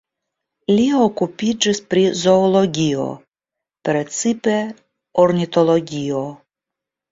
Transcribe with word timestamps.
Li 0.77 0.85
okupiĝis 1.07 1.81
pri 1.91 2.05
zoologio, 2.21 3.05
precipe 3.91 4.57
ornitologio. 5.27 6.27